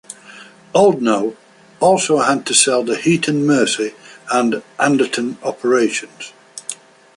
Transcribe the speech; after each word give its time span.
Oldknow 0.73 1.35
also 1.79 2.17
had 2.17 2.43
to 2.47 2.55
sell 2.55 2.83
the 2.83 2.97
Heaton 2.97 3.45
Mersey 3.45 3.93
and 4.31 4.63
Anderton 4.79 5.37
operations. 5.43 6.33